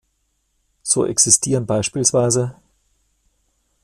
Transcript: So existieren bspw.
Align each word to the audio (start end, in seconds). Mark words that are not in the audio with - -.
So 0.81 1.05
existieren 1.05 1.67
bspw. 1.67 2.55